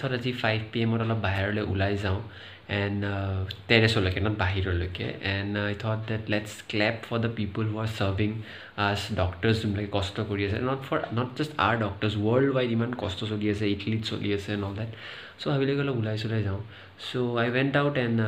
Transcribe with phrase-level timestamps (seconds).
[0.00, 2.20] Thought আজি five P এমত অলপ বাহিৰলৈ ওলাই যাওঁ
[2.78, 3.02] এণ্ড
[3.68, 8.30] টেৰেছলৈকে নট বাহিৰলৈকে and I thought that let's clap for the people who are serving
[8.86, 12.14] us doctors যোনবিলাকে কষ্ট কৰি আছে not for not just our doctors
[12.56, 14.90] worldwide ইমান কষ্ট চলি আছে ইটলিত চলি আছে নল দেট
[15.40, 16.60] চ' ভাবিলে অলপ ওলাই চলাই যাওঁ
[17.06, 18.18] so' I went out and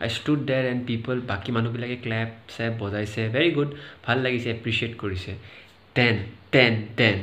[0.00, 3.70] I stood there and people বাকী মানুহবিলাকে ক্লেপ চেপ বজাইছে ভেৰি গুড
[4.06, 5.32] ভাল লাগিছে এপ্ৰিচিয়েট কৰিছে
[5.96, 6.16] ten
[6.52, 7.16] ten ten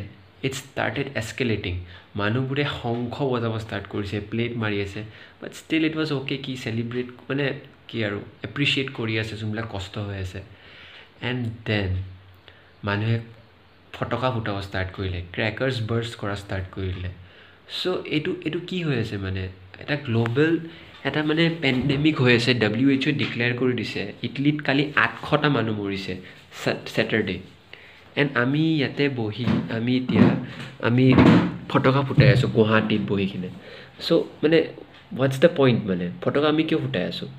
[0.47, 1.73] it's started escalating
[2.19, 5.01] মানুহবোৰে শংখ বজাব ষ্টাৰ্ট কৰিছে প্লেট মাৰি আছে
[5.41, 7.45] but still it was okay কি চেলিব্ৰেট মানে
[7.89, 10.39] কি আৰু এপ্ৰিচিয়েট কৰি আছে যোনবিলাক কষ্ট হৈ আছে।
[11.29, 11.91] এণ্ড দেন
[12.87, 13.17] মানুহে
[13.95, 17.09] ফটকা ফুটাব ষ্টাৰ্ট কৰিলে ক্ৰেকাৰ্ছ বাৰ্ষ্ট কৰা ষ্টাৰ্ট কৰিলে।
[17.79, 19.43] চ' এইটো এইটো কি হৈ আছে মানে
[19.81, 20.53] এটা গ্ল'বেল
[21.07, 25.73] এটা মানে পেণ্ডেমিক হৈ আছে ডাব্লিউ এইচ অ'ই ডিক্লেয়াৰ কৰি দিছে ইটলীত কালি আঠশটা মানুহ
[25.81, 26.13] মৰিছে
[26.95, 27.35] ছেটাৰডে
[28.15, 29.45] এণ্ড আমি ইয়াতে বহি
[29.77, 30.25] আমি এতিয়া
[30.83, 31.05] আমি
[31.69, 33.49] ফটকা ফুটাই আছোঁ গুৱাহাটীত বহি কিনে।
[34.05, 34.11] চ'
[34.43, 34.57] মানে
[35.17, 36.05] হোৱাটছ দ্য পইণ্ট মানে?
[36.21, 37.29] ফটকা আমি কিয় ফুটাই আছোঁ?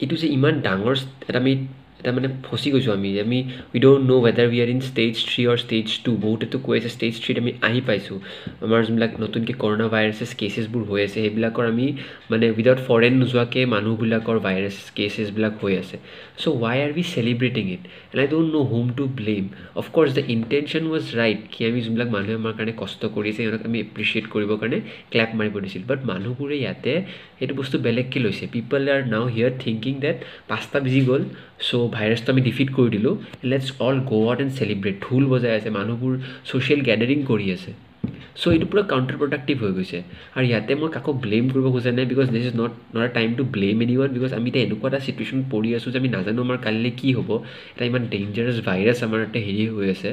[0.00, 0.96] এইটো যে ইমান ডাঙৰ
[1.28, 1.66] এটা আমি
[2.00, 3.38] এটা মানে ফচি গৈছোঁ আমি। আমি
[3.72, 6.90] we don't know' whether we are in stage three or stage two বহুতেতো কৈ আছে
[6.96, 8.18] ষ্টেজ থ্ৰীত আমি আহি পাইছোঁ।
[8.64, 11.86] আমাৰ যোনবিলাক নতুনকৈ কৰোণা ভাইৰাছেছ কেচেছবোৰ হৈ আছে সেইবিলাকৰ আমি
[12.30, 15.96] মানে উইদাউট ফৰেন নোযোৱাকৈ মানুহবিলাকৰ ভাইৰাছ কেচেছবিলাক হৈ আছে।
[16.40, 19.44] So' why are we celebrating it and I don't know' whom to blame
[19.80, 23.78] of course the intention was right কি আমি যোনবিলাক মানুহে আমাৰ কাৰণে কষ্ট কৰিছে সিহঁতক আমি
[23.86, 24.78] এপ্ৰিচিয়েট কৰিবৰ কাৰণে
[25.12, 26.92] ক্লেপ মাৰিব দিছিল। বাট মানুহবোৰে ইয়াতে
[27.38, 30.18] সেইটো বস্তু বেলেগকৈ লৈছে। People are now here thinking that
[30.50, 31.22] পাঁচটা বিজি গ'ল।
[31.66, 33.14] চ' ভাইৰাছটো আমি ডিফিট কৰি দিলোঁ।
[33.50, 36.12] Let's all go' out and celebrate ঢোল বজাই আছে মানুহবোৰ
[36.48, 37.70] ছ'চিয়েল গেডাৰিং কৰি আছে।
[38.40, 39.98] চ' এইটো পূৰা কাউণ্টাৰ প্ৰডাক্টিভ হৈ গৈছে।
[40.36, 43.28] আৰু ইয়াতে মই কাকো ব্লেম কৰিব খোজা নাই because this is not not a time
[43.38, 46.40] to blame any ওৱান বিকজ আমি এতিয়া এনেকুৱা এটা চিটুৱেশ্যন পৰি আছোঁ যে আমি নাজানো
[46.46, 47.30] আমাৰ কালিলৈ কি হ'ব।
[47.74, 50.10] এটা ইমান ডেঞ্জাৰাছ ভাইৰাছ আমাৰ ইয়াতে হেৰি হৈ আছে।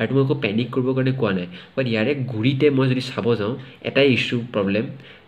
[0.00, 3.54] আৰু মই একো পেনিক কৰিবৰ কাৰণে কোৱা নাই। বাট ইয়াৰে ঘূৰিতে মই যদি চাব যাওঁ
[3.88, 4.84] এটাই ইছ্যু প্ৰব্লেম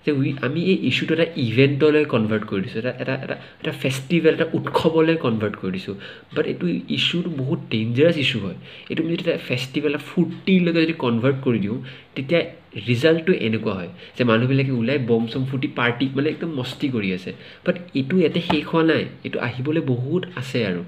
[0.08, 4.32] যে উই আমি এই ইছ্যুটো এটা ইভেণ্টলৈ কনভাৰ্ট কৰি দিছোঁ এটা এটা এটা এটা ফেষ্টিভেল
[4.34, 5.94] এটা উৎসৱলৈ কনভাৰ্ট কৰি দিছোঁ।
[6.34, 6.64] বাট এইটো
[6.96, 8.56] ইছ্যুটো বহুত ডেঞ্জাৰাছ ইছ্যু হয়।
[8.90, 11.78] এইটো আমি যদি এটা ফেষ্টিভেল এটা ফূৰ্তিলৈকে যদি কনভাৰ্ট কৰি দিওঁ
[12.16, 12.40] তেতিয়া
[12.88, 17.30] ৰিজাল্টটো এনেকুৱা হয় যে মানুহবিলাকে ওলাই বম চম ফূৰ্তি পাৰ্টি মানে একদম মস্তি কৰি আছে।
[17.66, 20.82] বাট এইটো ইয়াতে শেষ হোৱা নাই। এইটো আহিবলৈ বহুত আছে আৰু।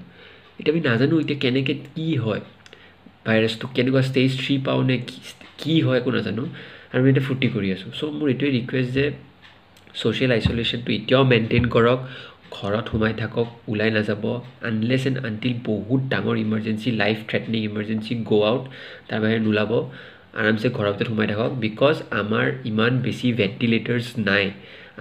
[0.59, 2.41] এতিয়া আমি নাজানো এতিয়া কেনেকৈ কি হয়।
[3.27, 4.95] ভাইৰাছটো কেনেকুৱা ষ্টেজ থ্ৰী পাওঁ নে
[5.57, 6.43] কি হয় একো নাজানো।
[6.93, 9.05] আৰু এতিয়া ফূৰ্তি কৰি আছোঁ। চ' মোৰ এইটোৱে ৰিকুৱেষ্ট যে
[9.99, 11.99] ছ'চিয়েল আইচলেশ্যনটো এতিয়াও মেইনটেইন কৰক
[12.55, 14.23] ঘৰত সোমাই থাকক ওলাই নাযাব
[14.69, 18.63] আনলেছ এণ্ড আনটিল বহুত ডাঙৰ emergency life threatening emergency go' out
[19.07, 19.71] তাৰ বাহিৰে নোলাব
[20.39, 24.45] আৰামছে ঘৰৰ ভিতৰত সোমাই থাকক বিকজ আমাৰ ইমান বেছি ভেণ্টিলেটাৰ্ছ নাই।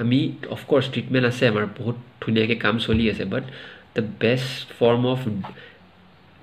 [0.02, 0.18] আমি
[0.56, 3.44] অফক'ৰ্ছ ট্ৰিটমেণ্ট আছে আমাৰ বহুত ধুনীয়াকৈ কাম চলি আছে but
[3.96, 5.20] the best form of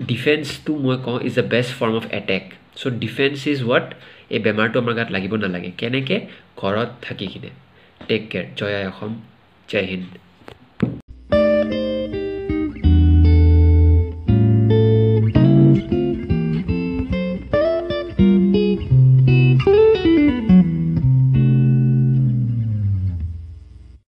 [0.00, 2.44] ডিফেন্সটো মই কওঁ is the best form of attack
[2.78, 3.86] so' defence is what
[4.30, 6.18] এই বেমাৰটো আমাৰ গাত লাগিব নালাগে। কেনেকৈ?
[6.56, 7.50] ঘৰত থাকি কিনে।
[8.08, 9.12] টেক কেয়াৰ জয় আই অসম।
[9.68, 10.27] জয় হিন্দ।